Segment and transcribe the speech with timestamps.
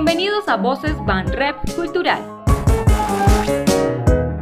[0.00, 2.22] Bienvenidos a Voces Van Rep Cultural.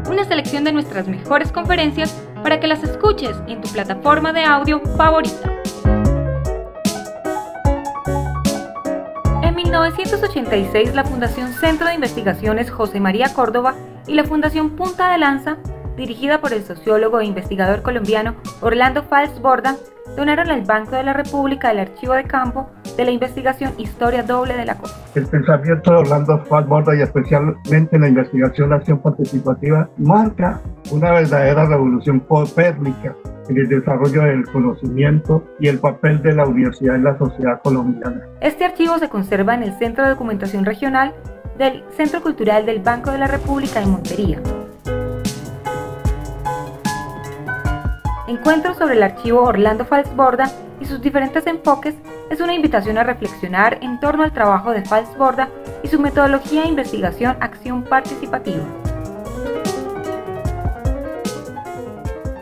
[0.07, 4.83] Una selección de nuestras mejores conferencias para que las escuches en tu plataforma de audio
[4.99, 5.51] favorita.
[9.43, 13.77] En 1986, la Fundación Centro de Investigaciones José María Córdoba
[14.07, 15.57] y la Fundación Punta de Lanza,
[15.97, 19.77] dirigida por el sociólogo e investigador colombiano Orlando Fals Borda,
[20.17, 24.55] donaron al Banco de la República el archivo de campo de la investigación Historia Doble
[24.55, 24.99] de la Costa.
[25.15, 30.61] El pensamiento de Orlando Borda y especialmente la investigación de acción participativa marca
[30.91, 33.15] una verdadera revolución copérnica
[33.49, 38.23] en el desarrollo del conocimiento y el papel de la universidad en la sociedad colombiana.
[38.41, 41.15] Este archivo se conserva en el Centro de Documentación Regional
[41.59, 44.41] del Centro Cultural del Banco de la República de Montería.
[48.29, 50.47] Encuentro sobre el archivo Orlando Falsborda
[50.81, 51.95] y sus diferentes enfoques
[52.29, 55.49] es una invitación a reflexionar en torno al trabajo de Falsborda
[55.85, 58.65] y su metodología de investigación acción participativa.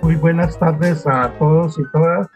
[0.01, 2.29] Muy buenas tardes a todos y todas.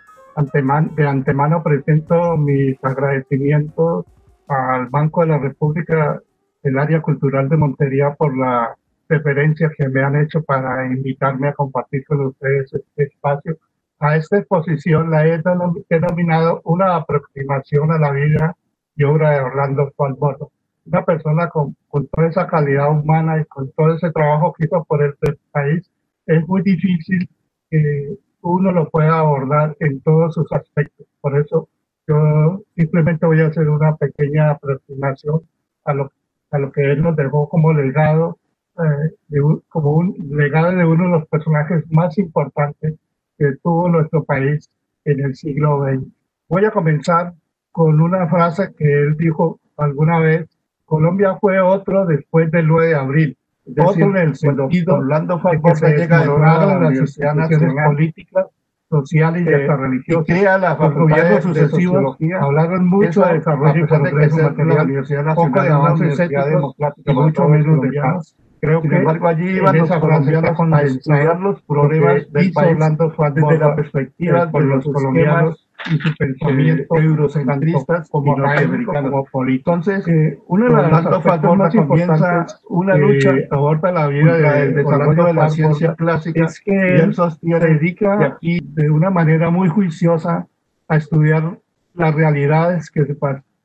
[0.94, 4.04] de antemano presento mis agradecimientos
[4.46, 6.20] al Banco de la República,
[6.62, 8.76] el área cultural de Montería, por la
[9.08, 13.56] referencias que me han hecho para invitarme a compartir con ustedes este espacio.
[13.98, 15.42] A esta exposición la he
[15.88, 18.56] denominado una aproximación a la vida
[18.94, 20.52] y obra de Orlando Falbordo.
[20.86, 24.84] Una persona con, con toda esa calidad humana y con todo ese trabajo que hizo
[24.84, 25.90] por este país,
[26.26, 27.28] es muy difícil
[27.70, 31.06] que uno lo pueda abordar en todos sus aspectos.
[31.20, 31.68] Por eso
[32.06, 35.42] yo simplemente voy a hacer una pequeña aproximación
[35.84, 36.12] a lo,
[36.50, 38.38] a lo que él nos dejó como legado
[38.78, 42.94] eh, como un legado de uno de los personajes más importantes
[43.36, 44.70] que tuvo nuestro país
[45.04, 46.06] en el siglo XX.
[46.48, 47.32] Voy a comenzar
[47.72, 50.48] con una frase que él dijo alguna vez,
[50.84, 53.36] Colombia fue otro después del 9 de abril.
[53.78, 58.46] otro en el sentido Orlando de que se llega de las instituciones políticas,
[58.88, 60.28] sociales y hasta religiosas.
[60.28, 65.24] Y crea la los gobiernos sucesivos hablaron mucho de desarrollo y progreso material, la Universidad
[65.24, 69.78] Nacional de avances democráticos, y mucho menos de paz Creo Sin que embargo, allí iban
[69.78, 72.78] los colombianos con a estudiar los problemas del país
[73.34, 78.34] desde la perspectiva de los colombianos y su pensamiento eh, eurocentristas como.
[78.34, 84.36] Como Entonces, eh, una de las cosas más importantes una lucha que aborda la vida
[84.36, 89.50] del desarrollo de la ciencia clásica es que él sostiene, dedica aquí de una manera
[89.50, 90.46] muy juiciosa
[90.88, 91.58] a estudiar
[91.94, 93.16] las realidades que se,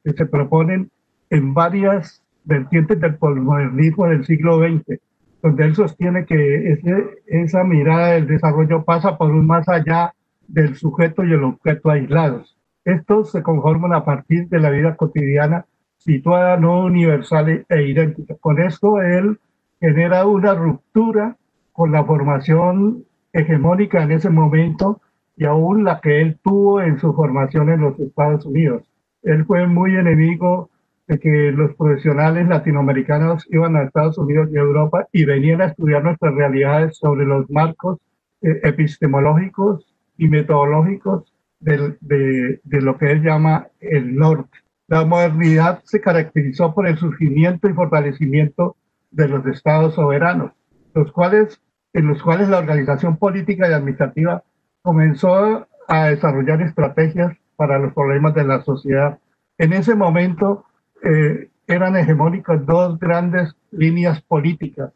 [0.03, 0.91] que se proponen
[1.29, 4.99] en varias vertientes del posmodernismo del siglo XX,
[5.41, 10.13] donde él sostiene que ese, esa mirada del desarrollo pasa por un más allá
[10.47, 12.57] del sujeto y el objeto aislados.
[12.85, 15.65] Estos se conforman a partir de la vida cotidiana
[15.97, 18.35] situada no universal e idéntica.
[18.39, 19.39] Con esto él
[19.79, 21.37] genera una ruptura
[21.71, 25.01] con la formación hegemónica en ese momento
[25.35, 28.83] y aún la que él tuvo en su formación en los Estados Unidos.
[29.23, 30.69] Él fue muy enemigo
[31.07, 36.03] de que los profesionales latinoamericanos iban a Estados Unidos y Europa y venían a estudiar
[36.03, 37.99] nuestras realidades sobre los marcos
[38.41, 44.57] eh, epistemológicos y metodológicos de, de lo que él llama el norte.
[44.87, 48.75] La modernidad se caracterizó por el surgimiento y fortalecimiento
[49.11, 50.51] de los estados soberanos,
[50.93, 51.61] los cuales,
[51.93, 54.43] en los cuales la organización política y administrativa
[54.81, 59.19] comenzó a desarrollar estrategias para los problemas de la sociedad.
[59.57, 60.65] En ese momento,
[61.03, 64.93] eh, eran hegemónicas dos grandes líneas políticas.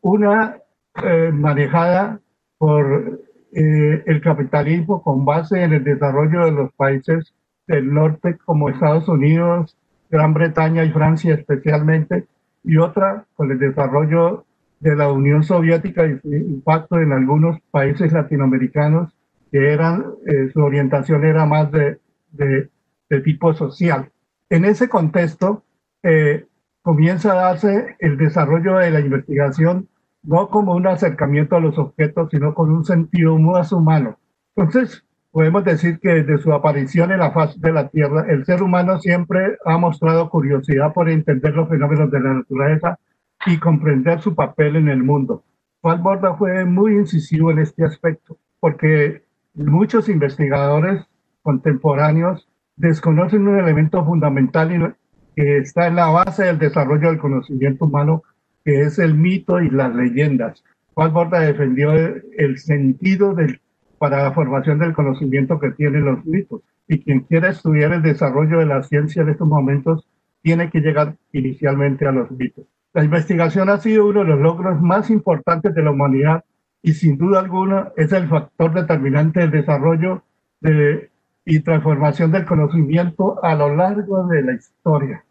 [0.00, 0.58] Una
[1.02, 2.20] eh, manejada
[2.56, 3.20] por
[3.52, 7.34] eh, el capitalismo con base en el desarrollo de los países
[7.66, 9.76] del norte como Estados Unidos,
[10.08, 12.26] Gran Bretaña y Francia especialmente,
[12.62, 14.44] y otra con el desarrollo
[14.80, 19.12] de la Unión Soviética y su impacto en algunos países latinoamericanos
[19.50, 20.04] que eran,
[20.52, 21.98] su orientación era más de,
[22.32, 22.68] de,
[23.08, 24.10] de tipo social.
[24.50, 25.64] En ese contexto,
[26.02, 26.46] eh,
[26.82, 29.88] comienza a darse el desarrollo de la investigación
[30.22, 34.18] no como un acercamiento a los objetos, sino con un sentido más humano.
[34.56, 38.62] Entonces, podemos decir que desde su aparición en la faz de la Tierra, el ser
[38.62, 42.98] humano siempre ha mostrado curiosidad por entender los fenómenos de la naturaleza
[43.46, 45.44] y comprender su papel en el mundo.
[45.80, 49.22] Juan Borda fue muy incisivo en este aspecto, porque
[49.54, 51.06] muchos investigadores
[51.42, 52.48] contemporáneos
[52.78, 54.96] desconocen un elemento fundamental
[55.36, 58.22] que está en la base del desarrollo del conocimiento humano,
[58.64, 60.64] que es el mito y las leyendas.
[60.94, 63.60] Juan Borda defendió el sentido del,
[63.98, 66.62] para la formación del conocimiento que tienen los mitos.
[66.88, 70.08] Y quien quiera estudiar el desarrollo de la ciencia en estos momentos
[70.42, 72.64] tiene que llegar inicialmente a los mitos.
[72.94, 76.44] La investigación ha sido uno de los logros más importantes de la humanidad
[76.82, 80.22] y sin duda alguna es el factor determinante del desarrollo
[80.60, 81.10] de,
[81.50, 85.24] y transformación del conocimiento a lo largo de la historia.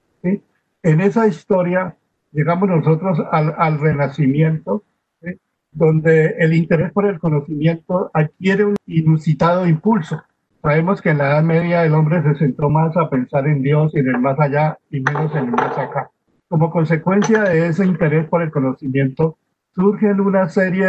[0.81, 1.95] En esa historia
[2.31, 4.83] llegamos nosotros al, al renacimiento,
[5.71, 10.23] donde el interés por el conocimiento adquiere un inusitado impulso.
[10.63, 13.93] Sabemos que en la Edad Media el hombre se centró más a pensar en Dios
[13.93, 16.09] y en el más allá y menos en el más acá.
[16.47, 19.37] Como consecuencia de ese interés por el conocimiento,
[19.75, 20.87] surgen una serie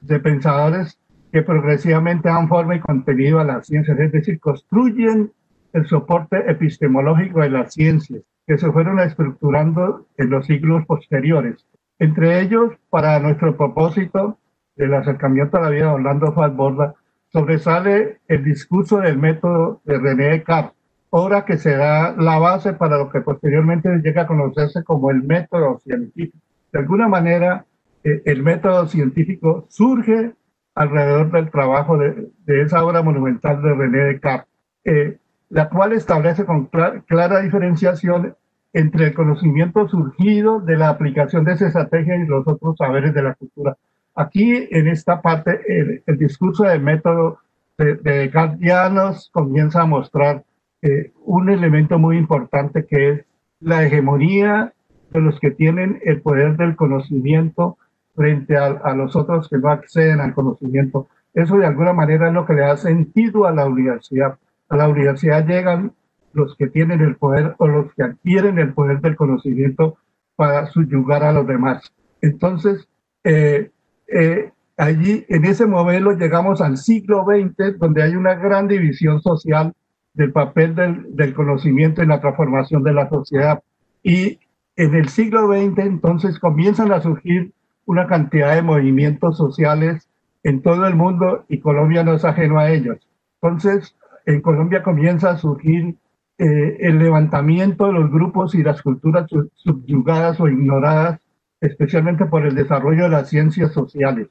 [0.00, 0.98] de pensadores
[1.32, 5.32] que progresivamente dan forma y contenido a las ciencias, es decir, construyen
[5.72, 11.66] el soporte epistemológico de las ciencias, que se fueron estructurando en los siglos posteriores.
[11.98, 14.38] Entre ellos, para nuestro propósito
[14.76, 16.94] del acercamiento a la vida de Orlando Falborda,
[17.32, 20.76] sobresale el discurso del método de René Descartes,
[21.08, 25.78] obra que será la base para lo que posteriormente llega a conocerse como el método
[25.78, 26.36] científico.
[26.72, 27.64] De alguna manera,
[28.04, 30.32] eh, el método científico surge
[30.74, 34.48] alrededor del trabajo de, esa obra monumental de René Descartes,
[34.84, 35.18] eh,
[35.50, 36.70] la cual establece con
[37.06, 38.34] clara diferenciación
[38.72, 43.22] entre el conocimiento surgido de la aplicación de esa estrategia y los otros saberes de
[43.22, 43.76] la cultura.
[44.14, 45.60] Aquí, en esta parte,
[46.06, 47.38] el, discurso del método
[47.76, 50.42] de, de Descartes comienza a mostrar
[50.80, 53.24] eh, un elemento muy importante que es
[53.60, 54.72] la hegemonía
[55.10, 57.78] de los que tienen el poder del conocimiento
[58.14, 61.08] frente a, los otros que no acceden al conocimiento.
[61.34, 64.38] Eso de alguna manera es lo que le da sentido a la universidad.
[64.68, 65.92] A la universidad llegan
[66.32, 69.96] los que tienen el poder o los que adquieren el poder del conocimiento
[70.36, 71.92] para subyugar a los demás.
[72.20, 72.88] Entonces,
[73.24, 73.70] eh,
[74.08, 79.72] eh, allí en ese modelo llegamos al siglo XX, donde hay una gran división social
[80.14, 83.62] del papel del, del, conocimiento en la transformación de la sociedad.
[84.02, 84.38] Y
[84.76, 87.52] en el siglo XX entonces comienzan a surgir
[87.86, 90.08] una cantidad de movimientos sociales
[90.42, 92.98] en todo el mundo y Colombia no es ajeno a ellos.
[93.40, 93.96] Entonces,
[94.26, 95.96] en Colombia comienza a surgir
[96.38, 101.20] eh, el levantamiento de los grupos y las culturas subyugadas o ignoradas,
[101.60, 104.28] especialmente por el desarrollo de las ciencias sociales.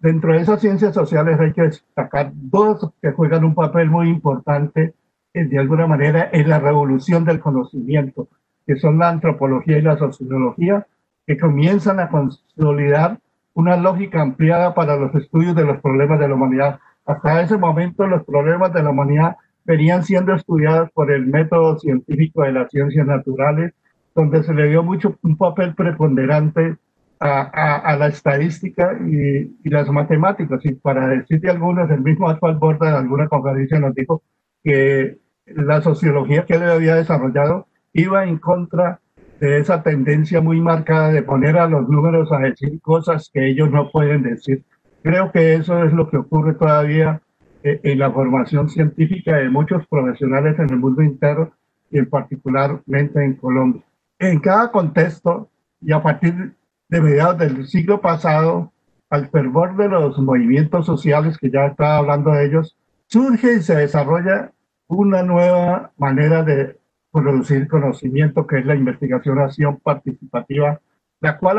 [0.00, 4.94] Dentro de esas ciencias sociales hay que destacar dos que juegan un papel muy importante,
[5.34, 8.28] eh, de alguna manera, en la revolución del conocimiento,
[8.66, 10.86] que son la antropología y la sociología,
[11.26, 13.18] que comienzan a consolidar
[13.54, 16.80] una lógica ampliada para los estudios de los problemas de la humanidad.
[17.06, 22.42] Hasta ese momento los problemas de la humanidad venían siendo estudiados por el método científico
[22.42, 23.72] de las ciencias naturales,
[24.14, 26.76] donde se le dio mucho un papel preponderante
[27.20, 30.64] a, la estadística y, las matemáticas.
[30.64, 34.22] Y para decir de algunos, el mismo Asfalt Borda en alguna conferencia nos dijo
[34.64, 39.00] que la sociología que él había desarrollado iba en contra
[39.40, 43.70] de esa tendencia muy marcada de poner a los números a decir cosas que ellos
[43.70, 44.64] no pueden decir.
[45.02, 47.22] Creo que eso es lo que ocurre todavía
[47.62, 51.52] eh, en la formación científica de muchos profesionales en el mundo entero
[51.90, 53.82] y en particularmente en Colombia.
[54.18, 55.48] En cada contexto
[55.80, 56.52] y a partir
[56.90, 58.72] de mediados del siglo pasado,
[59.08, 62.76] al fervor de los movimientos sociales, que ya estaba hablando de ellos,
[63.06, 64.52] surge y se desarrolla
[64.86, 66.79] una nueva manera de
[67.12, 70.80] producir conocimiento, que es la investigación-acción participativa,
[71.20, 71.58] la cual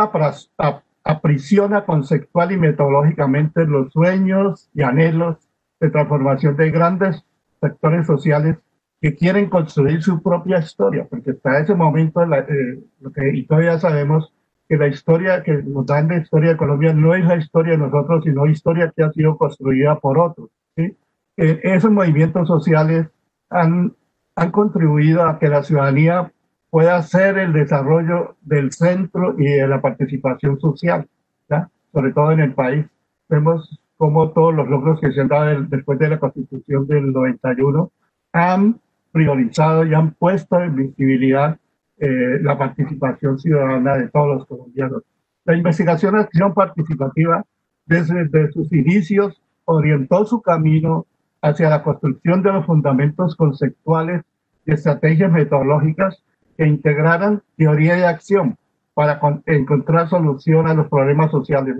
[1.04, 5.38] aprisiona conceptual y metodológicamente los sueños y anhelos
[5.80, 7.24] de transformación de grandes
[7.60, 8.58] sectores sociales
[9.02, 13.80] que quieren construir su propia historia, porque hasta ese momento, eh, lo que, y todavía
[13.80, 14.32] sabemos
[14.70, 17.80] que la historia que nos dan la historia de Colombia no es la historia de
[17.80, 20.50] nosotros, sino historia que ha sido construida por otros.
[20.76, 20.96] ¿sí?
[21.36, 23.08] Eh, esos movimientos sociales
[23.50, 23.96] han,
[24.36, 26.32] han contribuido a que la ciudadanía
[26.70, 31.08] pueda hacer el desarrollo del centro y de la participación social,
[31.50, 31.70] ¿ya?
[31.92, 32.86] sobre todo en el país.
[33.28, 37.92] Vemos cómo todos los logros que se han dado después de la constitución del 91
[38.34, 38.80] han
[39.12, 41.58] priorizado y han puesto en visibilidad
[41.98, 45.04] eh, la participación ciudadana de todos los colombianos.
[45.46, 47.46] La investigación acción participativa
[47.86, 51.06] desde, sus inicios orientó su camino
[51.42, 54.22] hacia la construcción de los fundamentos conceptuales
[54.66, 56.24] y estrategias metodológicas
[56.58, 58.58] que integraran teoría y acción
[58.94, 61.76] para encontrar solución a los problemas sociales.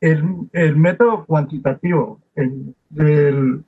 [0.00, 3.64] El, el, método cuantitativo del, del,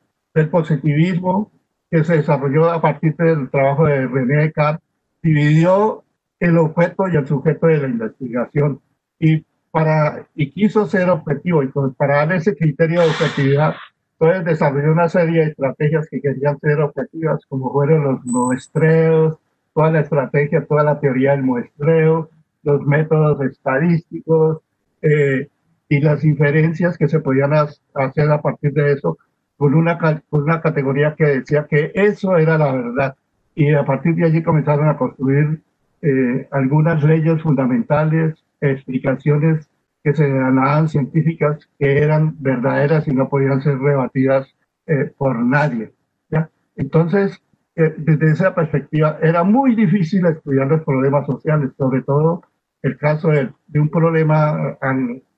[0.50, 1.50] positivismo
[1.90, 4.88] que se desarrolló a partir del trabajo de René Descartes
[5.22, 6.04] dividió
[6.38, 8.80] el objeto y el sujeto de la investigación
[9.18, 13.74] y para y quiso ser objetivo y para dar ese criterio de objetividad
[14.20, 19.38] entonces desarrolló una serie de estrategias que querían ser objetivas como fueron los muestreos
[19.74, 22.28] toda la estrategia, toda la teoría del muestreo,
[22.62, 24.58] los métodos estadísticos
[25.02, 25.48] eh,
[25.88, 29.16] y las inferencias que se podían hacer a partir de eso,
[29.56, 33.16] con una, con una categoría que decía que eso era la verdad.
[33.54, 35.60] Y a partir de allí comenzaron a construir
[36.02, 39.69] eh, algunas leyes fundamentales, explicaciones
[40.02, 44.48] que se ganaban científicas que eran verdaderas y no podían ser rebatidas
[44.86, 45.92] eh, por nadie.
[46.30, 46.50] ¿ya?
[46.76, 47.40] Entonces,
[47.76, 52.42] eh, desde esa perspectiva, era muy difícil estudiar los problemas sociales, sobre todo
[52.82, 54.78] el caso de, de un problema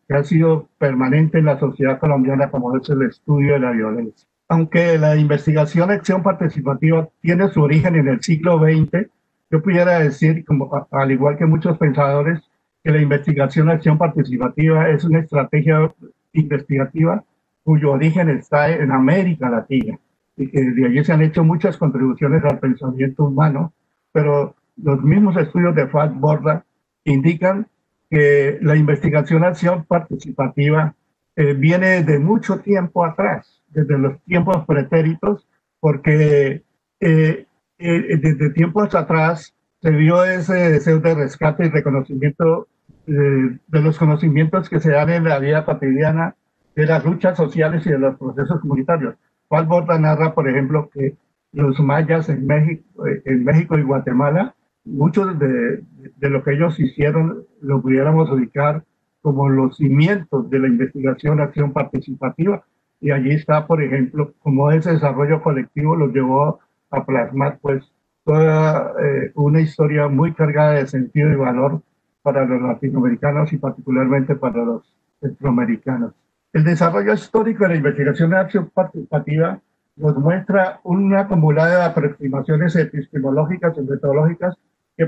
[0.08, 4.28] que ha sido permanente en la sociedad colombiana, como es el estudio de la violencia.
[4.48, 9.08] Aunque la investigación acción participativa tiene su origen en el siglo XX,
[9.50, 12.40] yo pudiera decir, como, al igual que muchos pensadores,
[12.82, 15.92] que la investigación acción participativa es una estrategia
[16.32, 17.24] investigativa
[17.62, 19.98] cuyo origen está en América Latina
[20.36, 23.72] y que de allí se han hecho muchas contribuciones al pensamiento humano,
[24.10, 26.64] pero los mismos estudios de Fat Borda
[27.04, 27.66] indican
[28.10, 30.94] que la investigación acción participativa
[31.36, 35.46] eh, viene de mucho tiempo atrás, desde los tiempos pretéritos,
[35.80, 36.62] porque
[37.00, 37.46] eh,
[37.78, 42.68] eh, desde tiempos atrás se vio ese deseo de rescate y reconocimiento
[43.06, 46.36] de los conocimientos que se dan en la vida cotidiana,
[46.74, 49.16] de las luchas sociales y de los procesos comunitarios.
[49.48, 51.16] Juan Borda narra, por ejemplo, que
[51.52, 54.54] los mayas en México, en México y Guatemala,
[54.84, 55.82] muchos de,
[56.16, 58.84] de lo que ellos hicieron lo pudiéramos ubicar
[59.20, 62.64] como los cimientos de la investigación acción participativa.
[63.00, 67.84] Y allí está, por ejemplo, cómo ese desarrollo colectivo lo llevó a plasmar pues
[68.24, 71.82] toda eh, una historia muy cargada de sentido y valor
[72.22, 76.12] para los latinoamericanos y particularmente para los centroamericanos.
[76.52, 79.60] El desarrollo histórico de la investigación de acción participativa
[79.96, 84.56] nos muestra una acumulada de aproximaciones epistemológicas y metodológicas
[84.96, 85.06] que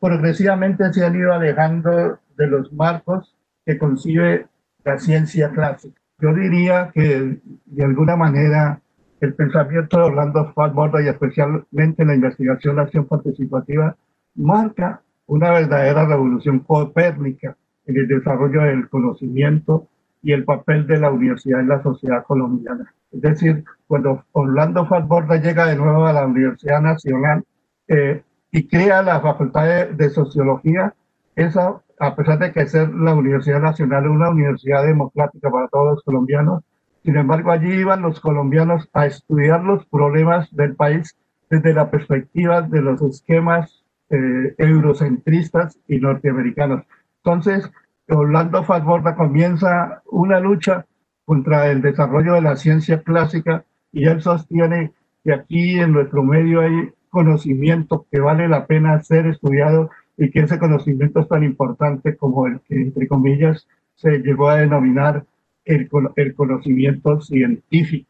[0.00, 3.34] progresivamente se han ido alejando de los marcos
[3.64, 4.46] que concibe
[4.84, 6.00] la ciencia clásica.
[6.18, 8.80] Yo diría que de alguna manera
[9.20, 13.96] el pensamiento de Orlando Falborda y especialmente la investigación de acción participativa
[14.34, 17.56] marca una verdadera revolución copérnica
[17.86, 19.88] en el desarrollo del conocimiento
[20.22, 22.92] y el papel de la universidad en la sociedad colombiana.
[23.12, 27.44] Es decir, cuando Orlando Falborda llega de nuevo a la Universidad Nacional
[27.88, 30.94] eh, y crea la Facultad de, de, Sociología,
[31.36, 36.02] esa, a pesar de que ser la Universidad Nacional una universidad democrática para todos los
[36.02, 36.62] colombianos,
[37.06, 41.16] sin embargo, allí iban los colombianos a estudiar los problemas del país
[41.48, 43.75] desde la perspectiva de los esquemas
[44.10, 46.84] eh, eurocentristas y norteamericanos.
[47.24, 47.70] Entonces,
[48.08, 50.86] Orlando Falborda comienza una lucha
[51.24, 54.92] contra el desarrollo de la ciencia clásica y él sostiene
[55.24, 60.40] que aquí en nuestro medio hay conocimiento que vale la pena ser estudiado y que
[60.40, 65.24] ese conocimiento es tan importante como el que, entre comillas, se llegó a denominar
[65.64, 65.88] el,
[66.34, 68.08] conocimiento científico.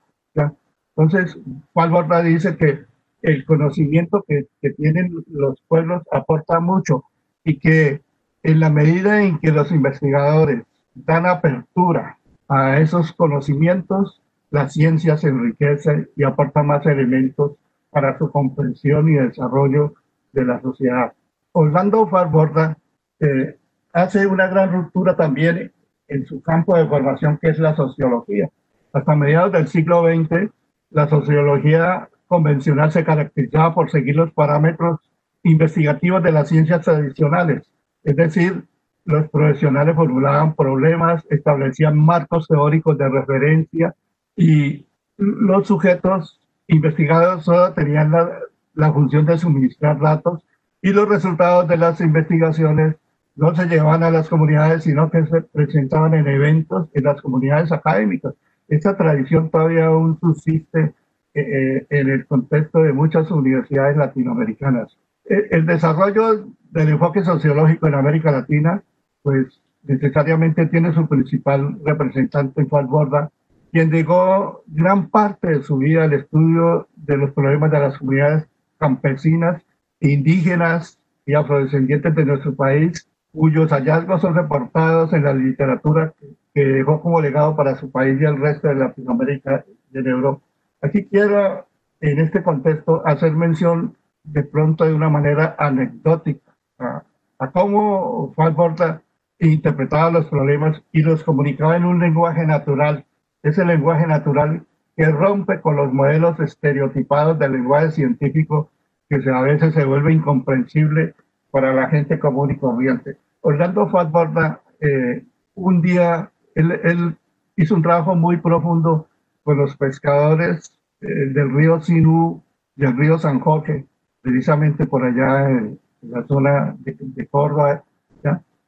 [0.94, 1.38] Entonces,
[1.72, 2.80] Juan dice que
[3.26, 7.04] el conocimiento que, tienen los pueblos aporta mucho
[7.42, 8.00] y que
[8.44, 10.62] en la medida en que los investigadores
[10.94, 12.18] dan apertura
[12.48, 17.56] a esos conocimientos, la ciencia se enriquece y aporta más elementos
[17.90, 19.94] para su comprensión y desarrollo
[20.32, 21.12] de la sociedad.
[21.50, 22.78] Orlando Farborda
[23.18, 23.58] eh,
[23.92, 25.72] hace una gran ruptura también
[26.06, 28.48] en su campo de formación, que es la sociología.
[28.92, 30.48] Hasta mediados del siglo XX,
[30.90, 35.00] la sociología convencional se caracterizaba por seguir los parámetros
[35.42, 37.70] investigativos de las ciencias tradicionales,
[38.02, 38.64] es decir,
[39.04, 43.94] los profesionales formulaban problemas, establecían marcos teóricos de referencia
[44.36, 48.28] y los sujetos investigados solo tenían la,
[48.74, 50.44] la función de suministrar datos
[50.82, 52.96] y los resultados de las investigaciones
[53.36, 57.70] no se llevaban a las comunidades, sino que se presentaban en eventos en las comunidades
[57.70, 58.34] académicas.
[58.68, 60.94] Esta tradición todavía aún subsiste
[61.36, 64.96] eh, eh, en el contexto de muchas universidades latinoamericanas.
[65.28, 68.82] Eh, el desarrollo del enfoque sociológico en América Latina,
[69.22, 73.30] pues necesariamente tiene su principal representante en Juan Borda,
[73.70, 78.46] quien dedicó gran parte de su vida al estudio de los problemas de las comunidades
[78.78, 79.62] campesinas,
[80.00, 86.14] indígenas y afrodescendientes de nuestro país cuyos hallazgos son reportados en la literatura
[86.54, 90.45] que dejó como legado para su país y el resto de Latinoamérica y de Europa.
[90.82, 91.66] Aquí quiero,
[92.00, 97.02] en este contexto, hacer mención de pronto de una manera anecdótica a,
[97.38, 99.02] a cómo Falborda
[99.38, 103.04] interpretaba los problemas y los comunicaba en un lenguaje natural,
[103.42, 104.64] ese lenguaje natural
[104.96, 108.70] que rompe con los modelos estereotipados del lenguaje científico
[109.08, 111.14] que a veces se vuelve incomprensible
[111.50, 113.16] para la gente común y corriente.
[113.40, 117.16] Orlando Fatborda, eh, un día, él,
[117.56, 119.08] hizo un trabajo muy profundo
[119.46, 122.42] con los pescadores eh, del río Sinú
[122.74, 123.86] y el río San Jorge,
[124.20, 127.84] precisamente por allá en, la zona de, Córdoba.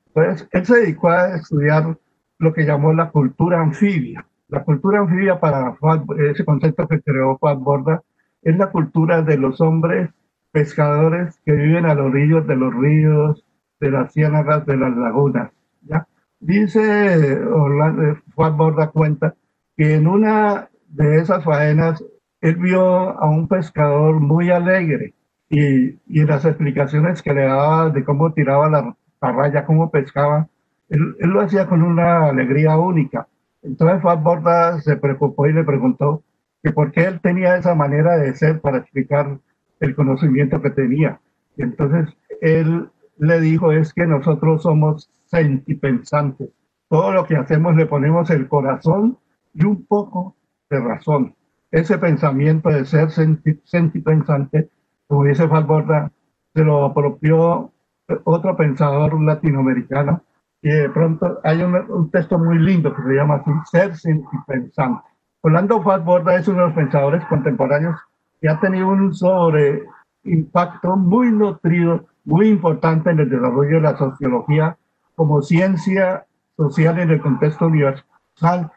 [0.06, 1.98] Entonces, él se dedicó a estudiar
[2.38, 4.24] lo que llamó la cultura anfibia.
[4.48, 5.76] La cultura anfibia, para
[6.30, 8.02] ese concepto que creó Juan Borda,
[8.42, 10.10] es la cultura de los hombres
[10.52, 13.44] pescadores que viven a los orillos de los ríos,
[13.80, 15.50] de las ciénagas, de las lagunas.
[15.82, 16.06] ¿ya?
[16.40, 17.40] Dice
[18.34, 19.34] Juan Borda cuenta
[19.78, 22.04] que en una de esas faenas
[22.40, 25.14] él vio a un pescador muy alegre
[25.48, 30.48] y, y las explicaciones que le daba de cómo tiraba la, raya, cómo pescaba,
[30.88, 33.28] él, él, lo hacía con una alegría única.
[33.62, 36.22] Entonces Juan Borda se preocupó y le preguntó
[36.62, 39.38] que por qué él tenía esa manera de ser para explicar
[39.78, 41.20] el conocimiento que tenía.
[41.56, 46.50] Y entonces él le dijo es que nosotros somos sentipensantes.
[46.88, 49.18] Todo lo que hacemos le ponemos el corazón
[49.54, 50.36] y un poco
[50.70, 51.34] de razón.
[51.70, 54.70] Ese pensamiento de ser sentipensante,
[55.06, 56.10] como dice Falborda,
[56.54, 57.72] se lo apropió
[58.24, 60.22] otro pensador latinoamericano
[60.62, 65.02] y de pronto hay un, texto muy lindo que se llama así, ser sentipensante.
[65.42, 67.96] Orlando Falborda es uno de los pensadores contemporáneos
[68.40, 69.84] que ha tenido un sobre
[70.24, 74.76] impacto muy nutrido, muy importante en el desarrollo de la sociología
[75.14, 76.26] como ciencia
[76.56, 78.72] social en el contexto universal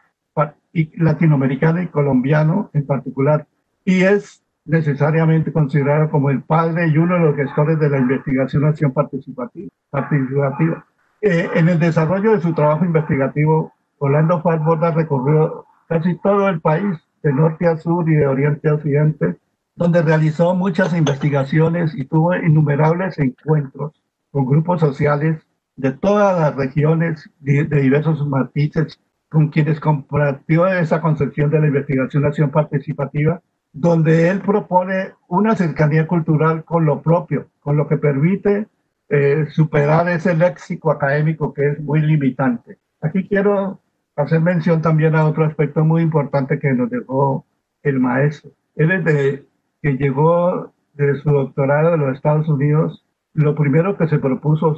[0.96, 3.46] latinoamericano y colombiano en particular.
[3.84, 8.64] Y es necesariamente considerado como el padre y uno de los gestores de la investigación
[8.64, 10.86] acción participativa.
[11.20, 16.98] Eh, en el desarrollo de su trabajo investigativo, Orlando Falborda recorrió casi todo el país,
[17.22, 19.36] de norte a sur y de oriente a occidente,
[19.76, 23.92] donde realizó muchas investigaciones y tuvo innumerables encuentros
[24.30, 28.98] con grupos sociales de todas las regiones, de, diversos matices,
[29.32, 33.40] con quienes compartió esa concepción de la investigación acción participativa,
[33.72, 38.66] donde él propone una cercanía cultural con lo propio, con lo que permite
[39.08, 42.76] eh, superar ese léxico académico que es muy limitante.
[43.00, 43.80] Aquí quiero
[44.16, 47.46] hacer mención también a otro aspecto muy importante que nos dejó
[47.82, 48.50] el maestro.
[48.76, 49.46] Él es de
[49.80, 54.76] que llegó de su doctorado de los Estados Unidos, lo primero que se propuso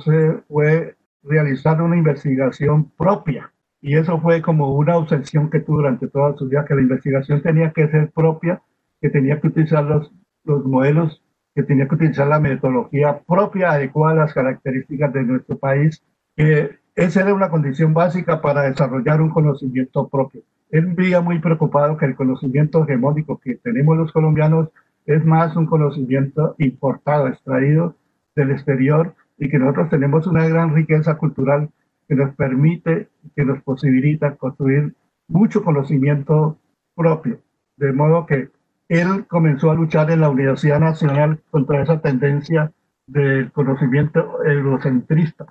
[0.48, 3.50] fue realizar una investigación propia.
[3.86, 7.42] Y eso fue como una obsesión que tuvo durante toda su vida, que la investigación
[7.42, 8.62] tenía que ser propia,
[8.98, 10.10] que tenía que utilizar los,
[10.44, 11.22] los modelos,
[11.54, 16.02] que tenía que utilizar la metodología propia, adecuada a las características de nuestro país,
[16.34, 20.40] que esa era una condición básica para desarrollar un conocimiento propio.
[20.70, 24.70] Él vivía muy preocupado que el conocimiento hegemónico que tenemos los colombianos
[25.04, 27.96] es más un conocimiento importado, extraído
[28.34, 31.68] del exterior y que nosotros tenemos una gran riqueza cultural
[32.08, 34.94] que nos permite, que nos posibilita construir
[35.28, 36.58] mucho conocimiento
[36.94, 37.40] propio.
[37.76, 38.50] De modo que
[38.88, 42.72] él comenzó a luchar en la Universidad Nacional contra esa tendencia
[43.06, 45.46] del conocimiento eurocentrista.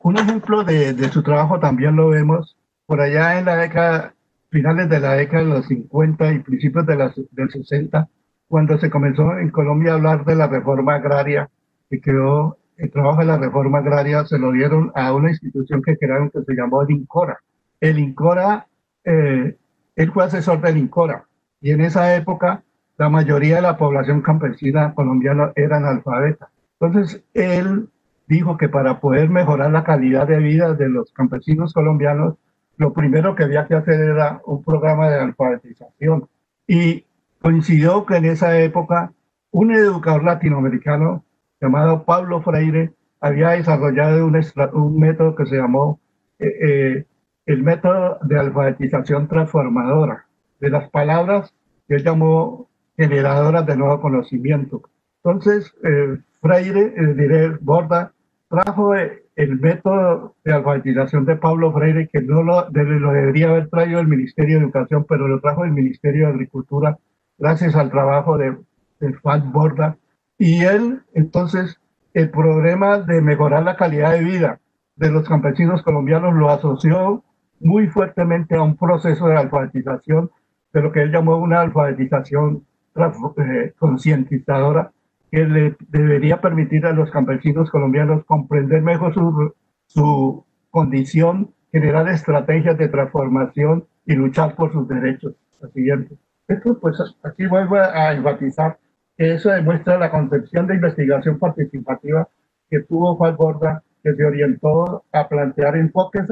[0.00, 4.14] Un ejemplo de, de su trabajo también lo vemos por allá en la década,
[4.50, 8.08] finales de la década de los 50 y principios de las, del 60,
[8.48, 11.50] cuando se comenzó en Colombia a hablar de la reforma agraria,
[11.90, 15.98] que creó el trabajo de la reforma agraria, se lo dieron a una institución que
[15.98, 17.38] crearon que se llamó el INCORA.
[17.80, 18.66] El INCORA,
[19.04, 19.56] eh,
[19.96, 21.26] él fue asesor del INCORA,
[21.60, 22.62] y en esa época
[22.96, 26.50] la mayoría de la población campesina colombiana era analfabeta.
[26.80, 27.88] Entonces, él
[28.26, 32.34] dijo que para poder mejorar la calidad de vida de los campesinos colombianos,
[32.76, 36.28] lo primero que había que hacer era un programa de alfabetización.
[36.66, 37.04] Y
[37.40, 39.12] coincidió que en esa época
[39.50, 41.24] un educador latinoamericano
[41.60, 44.40] llamado Pablo Freire había desarrollado un,
[44.72, 46.00] un método que se llamó
[46.38, 47.04] eh, eh,
[47.46, 50.26] el método de alfabetización transformadora,
[50.60, 51.54] de las palabras
[51.88, 54.82] que él llamó generadoras de nuevo conocimiento.
[55.24, 58.12] Entonces, eh, Freire, diré, Borda,
[58.48, 64.00] trajo el método de alfabetización de Pablo Freire, que no lo, lo debería haber traído
[64.00, 66.98] el Ministerio de Educación, pero lo trajo el Ministerio de Agricultura
[67.38, 68.56] gracias al trabajo de,
[69.00, 69.96] de Fat Borda.
[70.38, 71.80] Y él, entonces,
[72.14, 74.60] el problema de mejorar la calidad de vida
[74.96, 77.22] de los campesinos colombianos lo asoció
[77.60, 80.30] muy fuertemente a un proceso de alfabetización,
[80.72, 82.64] de lo que él llamó una alfabetización
[82.96, 84.92] eh, concientizadora,
[85.30, 89.54] que le debería permitir a los campesinos colombianos comprender mejor su,
[89.86, 95.34] su condición, generar estrategias de transformación y luchar por sus derechos.
[95.60, 96.16] La siguiente.
[96.46, 98.78] Esto, pues, aquí vuelvo a enfatizar
[99.18, 102.28] eso demuestra la concepción de investigación participativa
[102.70, 106.24] que tuvo Juan Borda, que se orientó a plantear enfoques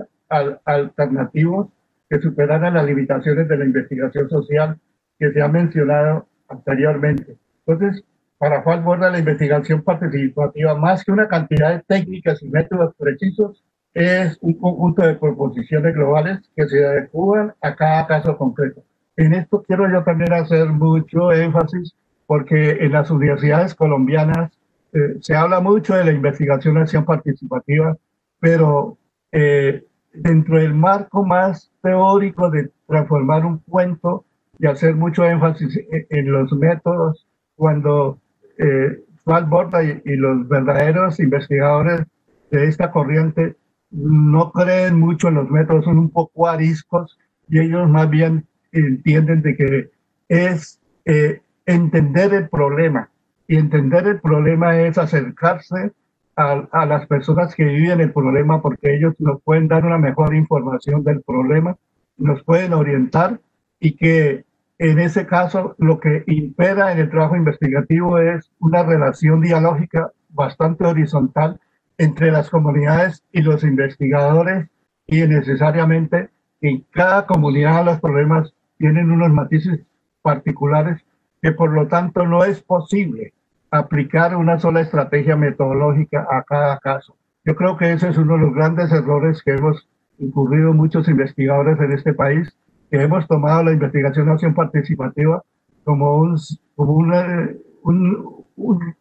[0.64, 1.68] alternativos
[2.08, 4.78] que superaran las limitaciones de la investigación social
[5.18, 7.36] que se ha mencionado anteriormente.
[7.66, 8.04] Entonces,
[8.38, 14.38] para Juan la investigación participativa, más que una cantidad de técnicas y métodos precisos, es
[14.42, 18.82] un conjunto de proposiciones globales que se adecuan a cada caso concreto.
[19.16, 21.94] En esto quiero yo también hacer mucho énfasis
[22.26, 24.52] porque en las universidades colombianas
[24.92, 27.96] eh, se habla mucho de la investigación acción participativa,
[28.40, 28.98] pero
[29.32, 34.24] eh, dentro del marco más teórico de transformar un cuento
[34.58, 38.18] y hacer mucho énfasis en, los métodos, cuando
[38.58, 42.02] eh, Borda y, y, los verdaderos investigadores
[42.50, 43.56] de esta corriente
[43.90, 49.42] no creen mucho en los métodos, son un poco ariscos y ellos más bien entienden
[49.42, 49.90] de que
[50.28, 53.10] es eh, entender el problema.
[53.48, 55.92] Y entender el problema es acercarse
[56.36, 60.34] a, a, las personas que viven el problema porque ellos nos pueden dar una mejor
[60.34, 61.76] información del problema,
[62.16, 63.40] nos pueden orientar
[63.78, 64.44] y que
[64.78, 70.84] en ese caso lo que impera en el trabajo investigativo es una relación dialógica bastante
[70.84, 71.60] horizontal
[71.98, 74.68] entre las comunidades y los investigadores
[75.06, 76.28] y necesariamente
[76.60, 79.80] en cada comunidad los problemas tienen unos matices
[80.20, 81.02] particulares
[81.46, 83.32] que por lo tanto no es posible
[83.70, 87.16] aplicar una sola estrategia metodológica a cada caso.
[87.44, 91.78] Yo creo que ese es uno de los grandes errores que hemos incurrido muchos investigadores
[91.78, 92.52] en este país,
[92.90, 95.44] que hemos tomado la investigación acción participativa
[95.84, 96.36] como un,
[96.74, 98.44] como un,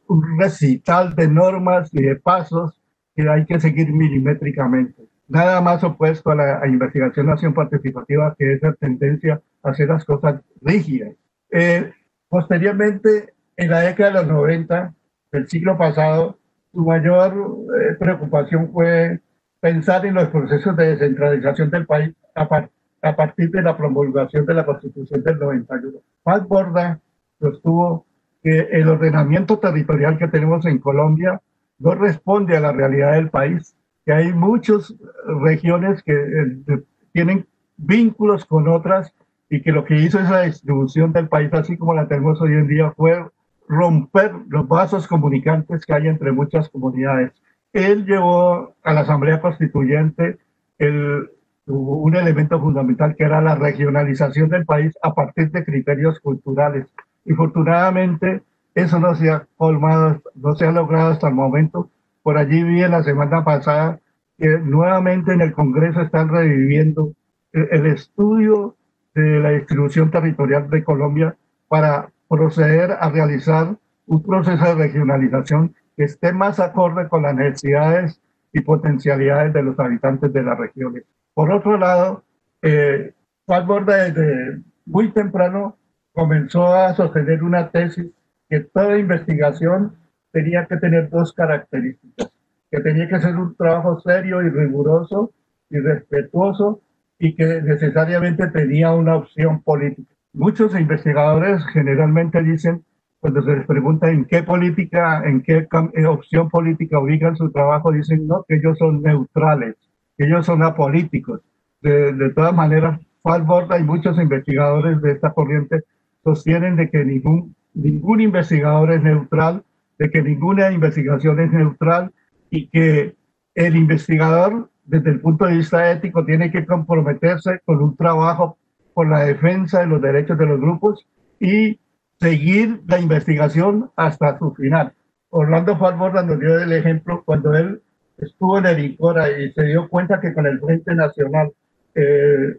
[0.05, 2.79] un recital de normas y de pasos
[3.15, 5.01] que hay que seguir milimétricamente.
[5.27, 10.05] Nada más opuesto a la investigación acción participativa, que es la tendencia a hacer las
[10.05, 11.15] cosas rígidas.
[11.49, 11.91] Eh,
[12.29, 14.93] posteriormente, en la década de los 90
[15.31, 16.37] del siglo pasado,
[16.73, 19.19] su mayor eh, preocupación fue
[19.59, 22.67] pensar en los procesos de descentralización del país a,
[23.01, 25.99] a, partir de la promulgación de la Constitución del 91.
[26.23, 26.99] Paz Borda
[27.39, 28.05] sostuvo
[28.43, 31.41] que el ordenamiento territorial que tenemos en Colombia
[31.79, 34.93] no responde a la realidad del país, que hay muchas
[35.41, 39.13] regiones que eh, tienen vínculos con otras
[39.49, 42.67] y que lo que hizo esa distribución del país, así como la tenemos hoy en
[42.67, 43.25] día, fue
[43.67, 47.31] romper los vasos comunicantes que hay entre muchas comunidades.
[47.73, 50.37] Él llevó a la Asamblea Constituyente
[50.77, 51.29] el,
[51.67, 56.87] un elemento fundamental que era la regionalización del país a partir de criterios culturales.
[57.25, 58.43] Y afortunadamente
[58.75, 61.89] eso no se ha colmado, no se ha logrado hasta el momento.
[62.21, 63.99] Por allí vi la semana pasada
[64.37, 67.13] que nuevamente en el Congreso están reviviendo
[67.53, 68.75] el, estudio
[69.15, 71.35] de la distribución territorial de Colombia
[71.67, 73.75] para proceder a realizar
[74.07, 79.79] un proceso de regionalización que esté más acorde con las necesidades y potencialidades de los
[79.79, 81.03] habitantes de las regiones.
[81.33, 82.23] Por otro lado,
[82.61, 83.13] eh,
[83.47, 85.77] Borda desde muy temprano
[86.13, 88.07] comenzó a sostener una tesis
[88.49, 89.95] que toda investigación
[90.31, 92.31] tenía que tener dos características,
[92.71, 95.31] que tenía que ser un trabajo serio y riguroso
[95.69, 96.81] y respetuoso
[97.19, 100.13] y que necesariamente tenía una opción política.
[100.33, 102.83] Muchos investigadores generalmente dicen,
[103.19, 107.91] cuando se les pregunta en qué política, en qué eh, opción política ubican su trabajo,
[107.91, 109.75] dicen no, que ellos son neutrales,
[110.17, 111.41] que ellos son apolíticos.
[111.81, 115.83] De, de todas maneras, Falborda y muchos investigadores de esta corriente
[116.23, 119.63] sostienen de que ningún ningún investigador es neutral,
[119.99, 122.11] de que ninguna investigación es neutral
[122.49, 123.15] y que
[123.53, 128.57] el investigador desde el punto de vista ético tiene que comprometerse con un trabajo
[128.93, 131.05] por la defensa de los derechos de los grupos
[131.39, 131.79] y
[132.19, 134.93] seguir la investigación hasta su final.
[135.29, 137.81] Orlando Falborda nos dio el ejemplo cuando él
[138.17, 141.51] estuvo en el INCORA y se dio cuenta que con el Frente Nacional
[141.93, 142.55] eh,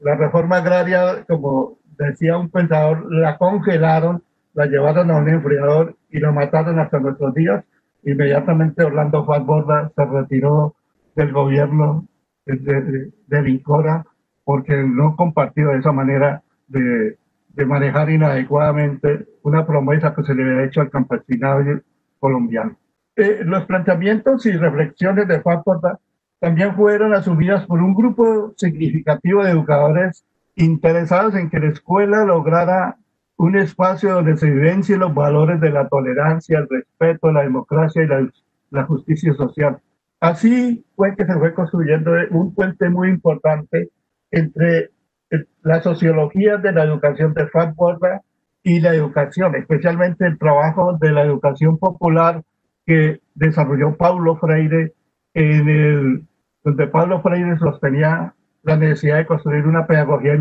[0.00, 4.22] la reforma agraria, como decía un pensador, la congelaron,
[4.54, 7.64] la llevaron a un enfriador y la mataron hasta nuestros días.
[8.04, 10.74] Inmediatamente Orlando Juan Borda se retiró
[11.18, 12.06] del gobierno
[12.46, 14.06] de, de, Incora
[14.44, 17.18] porque no compartió esa manera de,
[17.66, 21.64] manejar inadecuadamente una promesa que se le había hecho al campesinado
[22.20, 22.76] colombiano.
[23.16, 25.60] Eh, los planteamientos y reflexiones de Juan
[26.38, 32.96] también fueron asumidas por un grupo significativo de educadores interesados en que la escuela lograra
[33.38, 38.30] un espacio donde se vivencien los valores de la tolerancia, el respeto, la democracia y
[38.70, 39.80] la justicia social.
[40.20, 43.90] Así fue que se fue construyendo un puente muy importante
[44.30, 44.90] entre
[45.62, 48.22] la sociología de la educación de Borda
[48.62, 52.42] y la educación, especialmente el trabajo de la educación popular
[52.84, 54.94] que desarrolló Paulo Freire
[55.34, 56.24] en el
[56.64, 60.36] donde Pablo Freire sostenía la necesidad de construir una pedagogía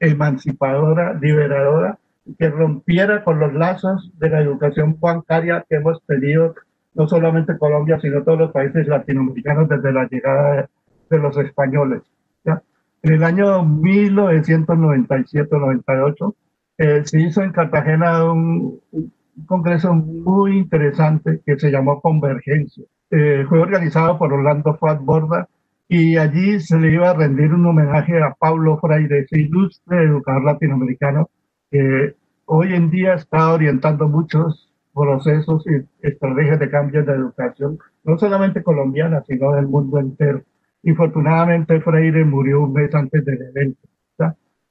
[0.00, 1.98] emancipadora, liberadora,
[2.38, 6.54] que rompiera con los lazos de la educación bancaria que hemos tenido
[6.94, 10.70] no solamente Colombia, sino todos los países latinoamericanos desde la llegada
[11.10, 12.00] de, los españoles.
[12.44, 12.62] ¿ya?
[13.02, 16.34] En el año 1997-98
[16.78, 19.12] eh, se hizo en Cartagena un, un,
[19.46, 22.84] congreso muy interesante que se llamó Convergencia.
[23.10, 25.48] Eh, fue organizado por Orlando Fat Borda
[25.88, 30.44] y allí se le iba a rendir un homenaje a Pablo Freire, ese ilustre educador
[30.44, 31.28] latinoamericano
[31.70, 32.14] que
[32.46, 34.63] hoy en día está orientando muchos
[34.94, 40.42] procesos y estrategias de cambio de educación, no solamente colombiana, sino del mundo entero.
[40.84, 43.88] Infortunadamente, Freire murió un mes antes del evento.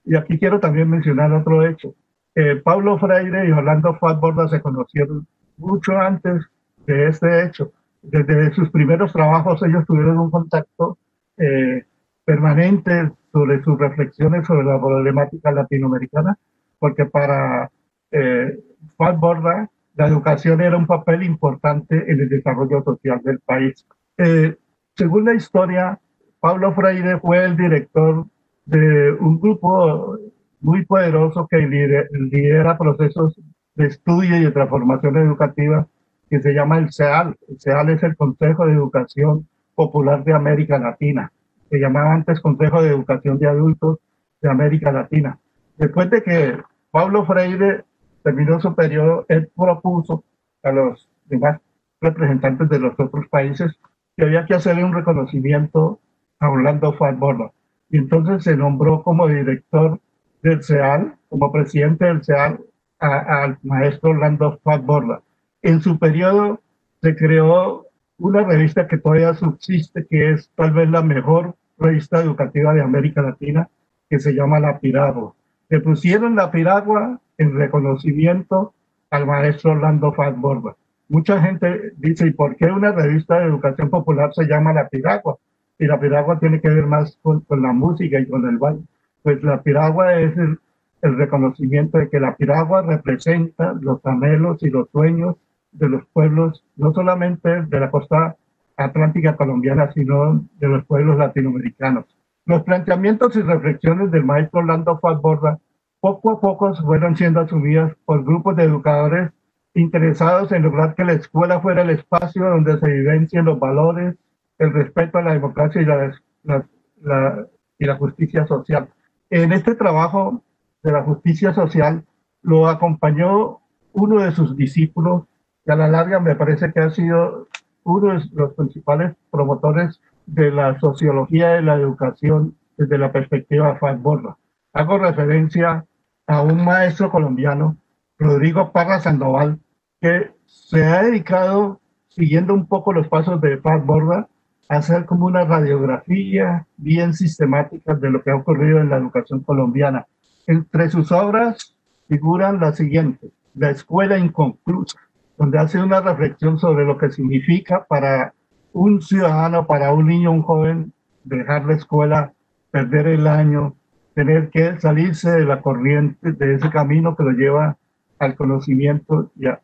[0.05, 1.95] Y aquí quiero también mencionar otro hecho.
[2.35, 5.25] Eh, Pablo Freire y Orlando Fatborda se conocieron
[5.57, 6.45] mucho antes
[6.85, 7.71] de este hecho.
[8.01, 10.97] Desde sus primeros trabajos ellos tuvieron un contacto
[11.37, 11.85] eh,
[12.25, 16.37] permanente sobre sus reflexiones sobre la problemática latinoamericana,
[16.79, 17.71] porque para
[18.11, 18.59] eh,
[18.97, 23.85] Fatborda la educación era un papel importante en el desarrollo social del país.
[24.17, 24.55] Eh,
[24.95, 25.99] según la historia,
[26.39, 28.25] Pablo Freire fue el director
[28.65, 30.17] de un grupo
[30.61, 33.39] muy poderoso que lidera, procesos
[33.75, 35.87] de estudio y de transformación educativa
[36.29, 37.35] que se llama el CEAL.
[37.47, 41.31] El CEAL es el Consejo de Educación Popular de América Latina.
[41.69, 43.99] Se llamaba antes Consejo de Educación de Adultos
[44.41, 45.37] de América Latina.
[45.77, 46.57] Después de que
[46.91, 47.83] Pablo Freire
[48.23, 50.23] terminó su periodo, él propuso
[50.63, 51.59] a los demás
[52.01, 53.79] representantes de los otros países
[54.15, 55.99] que había que hacerle un reconocimiento
[56.39, 57.51] a Orlando Fatborda.
[57.89, 59.99] Y entonces se nombró como director
[60.41, 62.59] del CEAL, como presidente del CEAL,
[62.99, 65.21] al maestro Orlando Fatborda.
[65.61, 66.61] En su periodo
[67.01, 72.73] se creó una revista que todavía subsiste, que es tal vez la mejor revista educativa
[72.73, 73.69] de América Latina,
[74.09, 75.33] que se llama La Piragua.
[75.69, 78.73] Se pusieron La Piragua en reconocimiento
[79.09, 80.75] al maestro Orlando Fatborba.
[81.09, 85.37] Mucha gente dice, ¿y por qué una revista de educación popular se llama La Piragua?
[85.77, 88.83] Y la piragua tiene que ver más con, la música y con el baile.
[89.21, 90.57] Pues la piragua es el,
[91.01, 95.35] reconocimiento de que la piragua representa los anhelos y los sueños
[95.73, 98.37] de los pueblos, no solamente de la costa
[98.77, 102.05] atlántica colombiana, sino de los pueblos latinoamericanos.
[102.45, 105.59] Los planteamientos y reflexiones del maestro Orlando Fatborda
[106.03, 109.31] poco a poco fueron siendo asumidas por grupos de educadores
[109.73, 114.17] interesados en lograr que la escuela fuera el espacio donde se vivencien los valores,
[114.57, 117.47] el respeto a la democracia y la,
[117.79, 118.89] y la justicia social.
[119.29, 120.43] En este trabajo
[120.83, 122.03] de la justicia social
[122.41, 123.61] lo acompañó
[123.93, 125.23] uno de sus discípulos,
[125.63, 127.47] que a la larga me parece que ha sido
[127.83, 133.79] uno de los principales promotores de la sociología de la educación desde la perspectiva de
[133.79, 134.35] Fat Borra.
[134.73, 135.85] Hago referencia
[136.27, 137.77] a un maestro colombiano,
[138.17, 139.59] Rodrigo Parra Sandoval,
[139.99, 144.27] que se ha dedicado, siguiendo un poco los pasos de Paz Borda,
[144.69, 149.41] a hacer como una radiografía bien sistemática de lo que ha ocurrido en la educación
[149.41, 150.07] colombiana.
[150.47, 151.75] Entre sus obras
[152.07, 154.99] figuran la siguiente, La Escuela Inconclusa,
[155.37, 158.33] donde hace una reflexión sobre lo que significa para
[158.71, 162.33] un ciudadano, para un niño, un joven, dejar la escuela,
[162.71, 163.75] perder el año,
[164.13, 167.77] tener que salirse de la corriente, de ese camino que lo lleva
[168.19, 169.59] al conocimiento y a,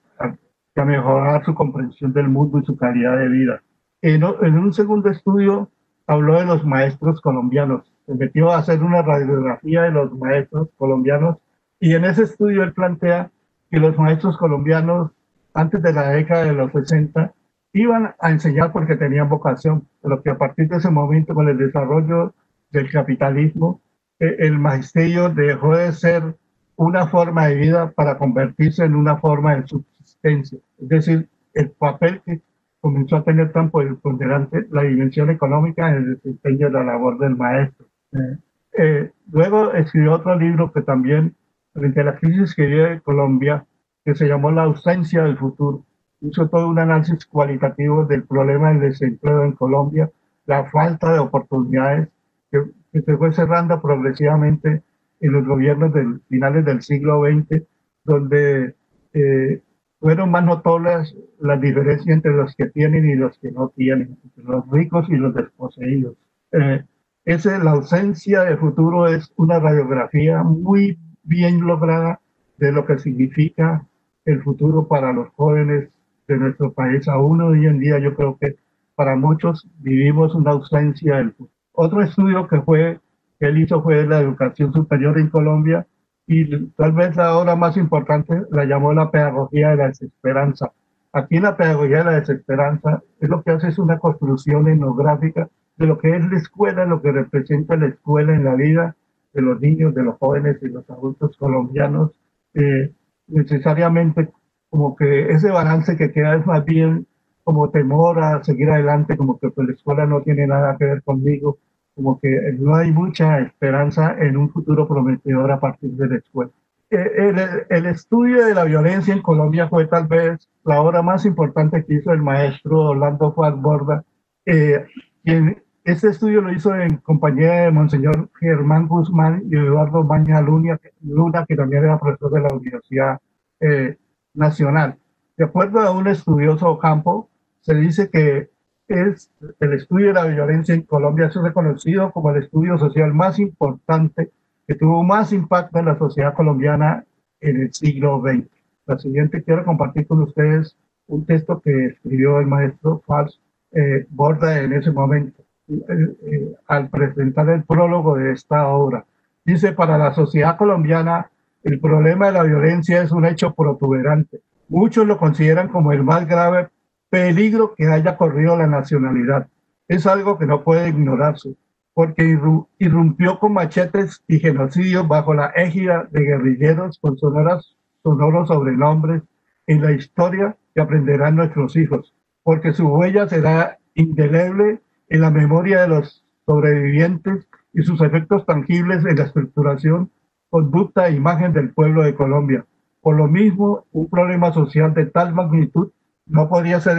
[0.75, 3.61] mejorar su comprensión del mundo y su calidad de vida.
[4.01, 5.69] En, en, un segundo estudio
[6.07, 11.35] habló de los maestros colombianos, se metió a hacer una radiografía de los maestros colombianos
[11.81, 13.29] y en ese estudio él plantea
[13.69, 15.11] que los maestros colombianos
[15.53, 17.33] antes de la década de los 60
[17.73, 21.57] iban a enseñar porque tenían vocación, pero que a partir de ese momento con el
[21.57, 22.33] desarrollo
[22.71, 23.81] del capitalismo
[24.19, 26.35] el magisterio dejó de ser
[26.75, 30.59] una forma de vida para convertirse en una forma de subsistencia.
[30.77, 32.41] Es decir, el papel que
[32.79, 37.35] comenzó a tener tan ponderante la dimensión económica en el desempeño de la labor del
[37.35, 37.85] maestro.
[38.13, 38.37] Eh,
[38.77, 41.35] eh, luego escribió otro libro que también,
[41.73, 43.65] frente a la crisis que vive Colombia,
[44.05, 45.83] que se llamó La ausencia del futuro.
[46.21, 50.09] Hizo todo un análisis cualitativo del problema del desempleo en Colombia,
[50.45, 52.09] la falta de oportunidades
[52.51, 54.83] que que se fue cerrando progresivamente
[55.19, 57.63] en los gobiernos del finales del siglo XX,
[58.03, 58.75] donde
[59.13, 59.61] eh,
[59.99, 64.43] fueron más notorias las diferencias entre los que tienen y los que no tienen, entre
[64.43, 66.15] los ricos y los desposeídos.
[66.51, 66.83] Eh,
[67.25, 72.21] ese, la ausencia de futuro es una radiografía muy bien lograda
[72.57, 73.85] de lo que significa
[74.25, 75.89] el futuro para los jóvenes
[76.27, 77.07] de nuestro país.
[77.07, 78.55] Aún hoy en día yo creo que
[78.95, 81.58] para muchos vivimos una ausencia del futuro.
[81.81, 82.99] Otro estudio que fue
[83.39, 85.87] que él hizo fue la educación superior en Colombia
[86.27, 90.73] y tal vez la obra más importante la llamó la pedagogía de la desesperanza.
[91.13, 95.85] Aquí la pedagogía de la desesperanza es lo que hace es una construcción etnográfica de
[95.85, 98.97] lo que es la escuela, lo que representa la escuela en la vida
[99.31, 102.11] de los niños, de los jóvenes y los adultos colombianos.
[102.55, 102.91] Eh,
[103.27, 104.29] necesariamente
[104.69, 107.07] como que ese balance que queda es más bien
[107.45, 111.03] como temor a seguir adelante, como que pues, la escuela no tiene nada que ver
[111.03, 111.57] conmigo,
[111.99, 116.49] como que no hay mucha esperanza en un futuro prometedor a partir de escuela.
[116.89, 117.37] Eh, el,
[117.69, 121.95] el, estudio de la violencia en Colombia fue tal vez la obra más importante que
[121.95, 124.05] hizo el maestro Orlando Fuad Borda,
[124.45, 124.85] eh,
[125.25, 130.79] quien este estudio lo hizo en compañía de Monseñor Germán Guzmán y Eduardo Baña Luna,
[131.01, 133.19] Luna que también era profesor de la Universidad
[133.59, 133.97] eh,
[134.33, 134.95] Nacional.
[135.35, 138.49] De acuerdo a un estudioso campo, se dice que
[138.89, 143.39] es el estudio de la violencia en Colombia es reconocido como el estudio social más
[143.39, 144.31] importante
[144.67, 147.05] que tuvo más impacto en la sociedad colombiana
[147.41, 148.47] en el siglo XX.
[148.85, 150.75] La siguiente quiero compartir con ustedes
[151.07, 153.39] un texto que escribió el maestro Fals
[153.71, 155.43] eh, Borda en ese momento.
[155.69, 159.05] Eh, al presentar el prólogo de esta obra.
[159.45, 161.29] Dice, para la sociedad colombiana,
[161.63, 164.41] el problema de la violencia es un hecho protuberante.
[164.67, 166.69] Muchos lo consideran como el más grave
[167.09, 169.47] peligro que haya corrido la nacionalidad.
[169.87, 171.55] Es algo que no puede ignorarse,
[171.93, 172.37] porque
[172.77, 179.23] irrumpió con machetes y genocidios bajo la égida de guerrilleros con sonoras, sonoros sobrenombres
[179.67, 185.81] en la historia que aprenderán nuestros hijos, porque su huella será indeleble en la memoria
[185.81, 190.11] de los sobrevivientes y sus efectos tangibles en la estructuración,
[190.49, 192.65] conducta e imagen del pueblo de Colombia.
[193.01, 195.91] Por lo mismo, un problema social de tal magnitud
[196.29, 196.97] no podría ser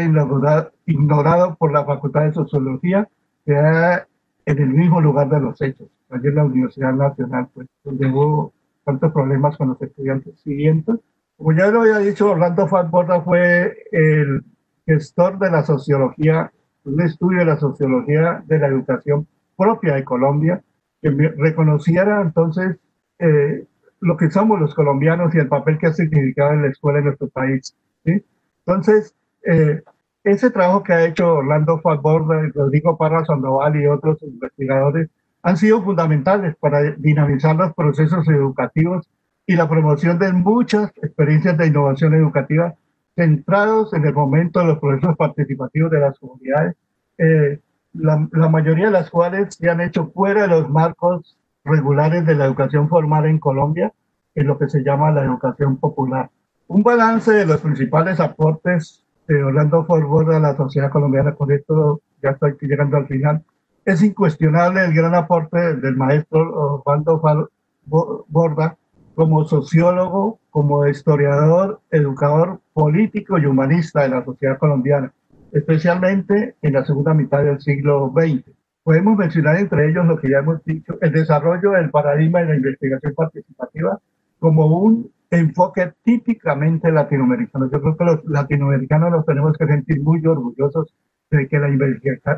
[0.87, 3.09] ignorado, por la Facultad de Sociología,
[3.45, 4.07] que era
[4.45, 8.53] en el mismo lugar de los hechos, allí en la Universidad Nacional, pues, donde hubo
[8.85, 10.97] tantos problemas con los estudiantes siguientes.
[11.37, 14.43] Como ya lo había dicho, Orlando Fanborda fue el
[14.85, 16.53] gestor de la sociología
[16.85, 20.63] un estudio de la sociología de la educación propia de Colombia,
[21.03, 22.77] que reconociera entonces
[23.19, 23.67] eh,
[24.01, 27.07] lo que somos los colombianos y el papel que ha significado en la escuela en
[27.07, 27.77] nuestro país.
[28.05, 28.25] ¿sí?
[28.65, 29.83] Entonces, eh,
[30.25, 35.09] ese trabajo que ha hecho Orlando Falborda, Rodrigo Parra Sandoval y otros investigadores
[35.43, 39.09] han sido fundamentales para dinamizar los procesos educativos
[39.47, 42.75] y la promoción de muchas experiencias de innovación educativa
[43.17, 46.77] centrados en el momento de los procesos participativos de las comunidades,
[47.19, 47.59] eh,
[47.95, 52.35] la, la, mayoría de las cuales se han hecho fuera de los marcos regulares de
[52.35, 53.93] la educación formal en Colombia,
[54.35, 56.31] en lo que se llama la educación popular.
[56.69, 62.01] Un balance de los principales aportes de Orlando Forborda a la sociedad colombiana, con esto
[62.23, 63.45] ya estoy llegando al final,
[63.85, 67.23] es incuestionable el gran aporte del maestro Orlando
[67.87, 68.77] Borda
[69.15, 75.13] como sociólogo, como historiador, educador político y humanista de la sociedad colombiana,
[75.53, 78.45] especialmente en la segunda mitad del siglo XX.
[78.83, 82.57] Podemos mencionar entre ellos lo que ya hemos dicho, el desarrollo del paradigma de la
[82.57, 83.99] investigación participativa
[84.41, 87.71] como un enfoque típicamente latinoamericano.
[87.71, 90.93] Yo creo que los latinoamericanos nos tenemos que sentir muy orgullosos
[91.31, 91.69] de que la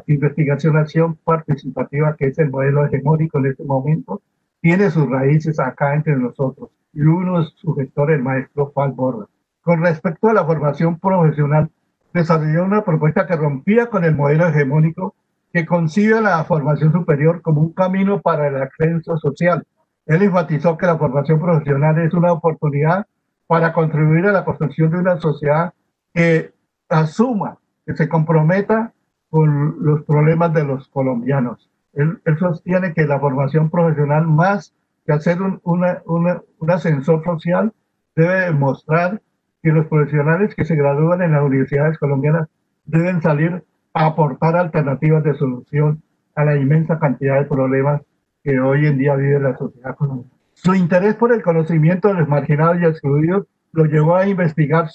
[0.07, 4.21] investigación-acción participativa, que es el modelo hegemónico en este momento,
[4.61, 6.71] tiene sus raíces acá entre nosotros.
[6.93, 9.27] Y uno es su gestor, el maestro Juan Borra.
[9.63, 11.71] Con respecto a la formación profesional,
[12.13, 15.15] desarrolló una propuesta que rompía con el modelo hegemónico
[15.53, 19.65] que concibe la formación superior como un camino para el ascenso social.
[20.07, 23.07] Él enfatizó que la formación profesional es una oportunidad
[23.47, 25.73] para contribuir a la construcción de una sociedad
[26.13, 26.53] que
[26.89, 28.93] asuma, que se comprometa
[29.31, 31.71] con los problemas de los colombianos.
[31.93, 34.75] Él, sostiene que la formación profesional, más
[35.07, 37.73] que hacer un, una, un ascensor social,
[38.15, 39.21] debe mostrar
[39.63, 42.49] que los profesionales que se gradúan en las universidades colombianas
[42.85, 46.03] deben salir a aportar alternativas de solución
[46.35, 48.03] a la inmensa cantidad de problemas
[48.43, 50.33] que hoy en día vive la sociedad colombiana.
[50.55, 54.89] Su interés por el conocimiento de los marginados y excluidos lo llevó a investigar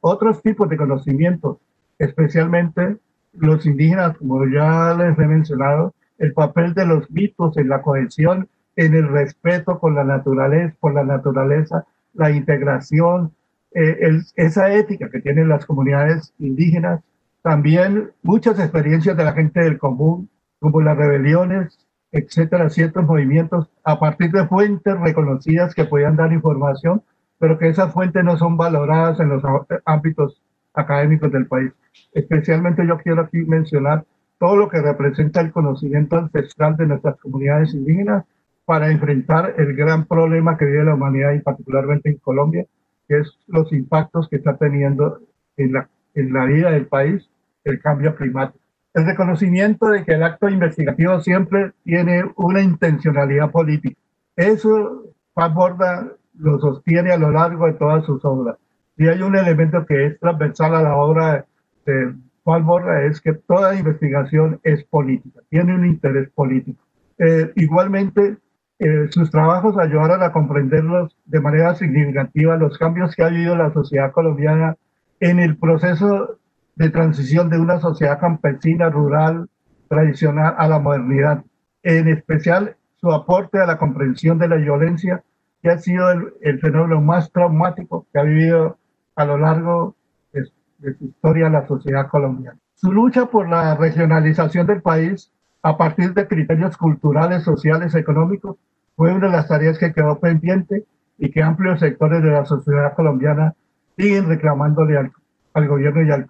[0.00, 1.58] otros tipos de conocimientos,
[1.98, 2.96] especialmente
[3.34, 8.48] los indígenas, como ya les he mencionado, el papel de los mitos en la cohesión,
[8.74, 11.84] en el respeto con la naturaleza, por la naturaleza,
[12.14, 13.32] la integración,
[13.72, 17.02] eh, esa ética que tienen las comunidades indígenas,
[17.42, 20.28] también muchas experiencias de la gente del común,
[20.58, 21.85] como las rebeliones,
[22.18, 27.02] etcétera, ciertos movimientos a partir de fuentes reconocidas que podían dar información
[27.38, 29.42] pero que esas fuentes no son valoradas en los
[29.84, 30.40] ámbitos
[30.74, 31.72] académicos del país.
[32.12, 34.04] Especialmente yo quiero aquí mencionar
[34.38, 38.24] todo lo que representa el conocimiento ancestral de nuestras comunidades indígenas
[38.64, 42.66] para enfrentar el gran problema que vive la humanidad y particularmente en Colombia,
[43.08, 45.20] que es los impactos que está teniendo
[45.56, 47.28] en la, en la vida del país
[47.64, 48.65] el cambio climático.
[48.96, 54.00] El reconocimiento de que el acto investigativo siempre tiene una intencionalidad política.
[54.34, 58.56] Eso Juan Borda lo sostiene a lo largo de todas sus obras.
[58.96, 61.44] Y hay un elemento que es transversal a la obra
[61.84, 66.82] de Juan Borda, es que toda investigación es política, tiene un interés político.
[67.18, 68.38] Eh, igualmente,
[68.78, 73.74] eh, sus trabajos ayudaron a comprenderlos de manera significativa los cambios que ha habido la
[73.74, 74.76] sociedad colombiana
[75.20, 76.38] en el proceso
[76.76, 79.48] de transición de una sociedad campesina, rural,
[79.88, 81.44] tradicional a la modernidad.
[81.82, 85.22] En especial, su aporte a la comprensión de la violencia,
[85.62, 88.78] que ha sido el, fenómeno más traumático que ha vivido
[89.16, 89.96] a lo largo
[90.32, 90.42] de,
[90.78, 92.58] de su historia la sociedad colombiana.
[92.74, 98.56] Su lucha por la regionalización del país a partir de criterios culturales, sociales, económicos,
[98.94, 100.84] fue una de las tareas que quedó pendiente
[101.18, 103.54] y que amplios sectores de la sociedad colombiana
[103.96, 105.12] siguen reclamándole al,
[105.54, 106.26] al gobierno y al.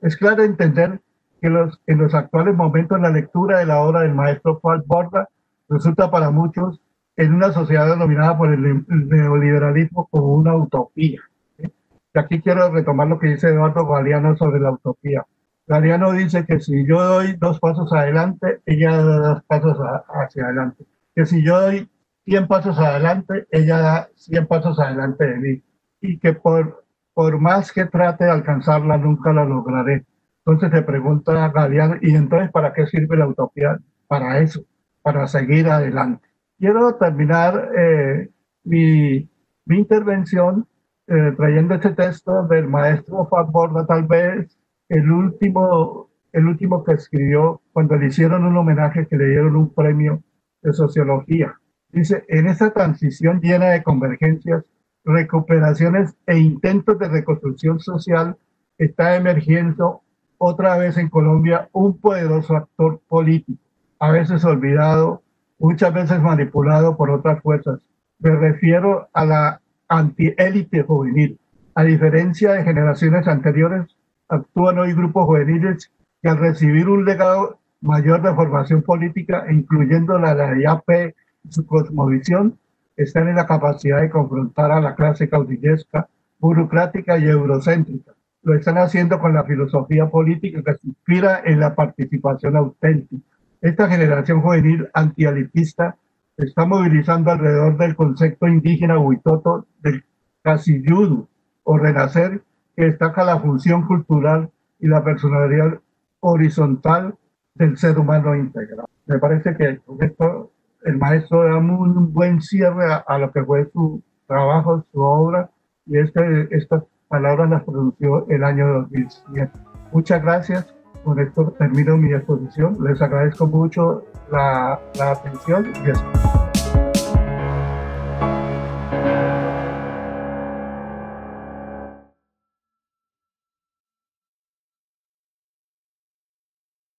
[0.00, 1.00] Es claro entender
[1.40, 5.28] que los, en los actuales momentos la lectura de la obra del maestro Juan Borda
[5.68, 6.80] resulta para muchos
[7.16, 11.20] en una sociedad denominada por el, neoliberalismo como una utopía.
[11.58, 15.24] Y aquí quiero retomar lo que dice Eduardo Galeano sobre la utopía.
[15.66, 19.78] Galeano dice que si yo doy dos pasos adelante, ella da dos pasos
[20.08, 21.88] hacia adelante que si yo doy
[22.26, 25.62] 100 pasos adelante, ella da 100 pasos adelante de mí.
[26.00, 26.83] Y que por,
[27.14, 30.04] por más que trate de alcanzarla, nunca la lograré.
[30.44, 33.78] Entonces se pregunta Galeano, ¿y entonces para qué sirve la utopía?
[34.06, 34.64] Para eso,
[35.00, 36.28] para seguir adelante.
[36.58, 38.30] Quiero terminar eh,
[38.64, 39.28] mi,
[39.64, 40.66] mi, intervención
[41.06, 44.58] eh, trayendo este texto del maestro Fab Borda, tal vez
[44.88, 49.72] el último, el último que escribió cuando le hicieron un homenaje, que le dieron un
[49.72, 50.22] premio
[50.62, 51.54] de Sociología.
[51.90, 54.64] Dice, en esta transición llena de convergencias,
[55.04, 58.36] recuperaciones e intentos de reconstrucción social,
[58.78, 60.00] está emergiendo
[60.38, 63.60] otra vez en Colombia un poderoso actor político,
[63.98, 65.22] a veces olvidado,
[65.58, 67.80] muchas veces manipulado por otras fuerzas.
[68.18, 71.38] Me refiero a la antiélite juvenil.
[71.74, 73.96] A diferencia de generaciones anteriores,
[74.28, 75.90] actúan hoy grupos juveniles
[76.22, 81.66] que al recibir un legado mayor de formación política, incluyendo la de IAP y su
[81.66, 82.58] cosmovisión,
[82.96, 88.12] están en la capacidad de confrontar a la clase caudillesca, burocrática y eurocéntrica.
[88.42, 93.22] Lo están haciendo con la filosofía política que se inspira en la participación auténtica.
[93.60, 95.96] Esta generación juvenil antialitista
[96.36, 100.04] está movilizando alrededor del concepto indígena huitoto del
[100.42, 101.26] casiyudu
[101.62, 102.42] o renacer,
[102.76, 105.80] que destaca la función cultural y la personalidad
[106.20, 107.14] horizontal
[107.54, 108.86] del ser humano integral.
[109.06, 110.50] Me parece que con esto
[110.84, 115.50] el maestro da un buen cierre a, lo que fue su trabajo, su obra,
[115.86, 119.50] y este, estas palabras las pronunció el año 2007.
[119.92, 120.74] Muchas gracias.
[121.04, 122.78] Con esto termino mi exposición.
[122.82, 126.43] Les agradezco mucho la, la atención y eso.